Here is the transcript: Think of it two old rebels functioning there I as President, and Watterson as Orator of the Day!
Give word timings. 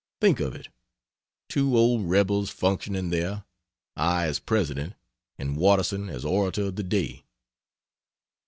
Think 0.19 0.39
of 0.39 0.55
it 0.55 0.69
two 1.47 1.77
old 1.77 2.09
rebels 2.09 2.49
functioning 2.49 3.11
there 3.11 3.43
I 3.95 4.25
as 4.25 4.39
President, 4.39 4.95
and 5.37 5.55
Watterson 5.55 6.09
as 6.09 6.25
Orator 6.25 6.63
of 6.63 6.75
the 6.75 6.81
Day! 6.81 7.23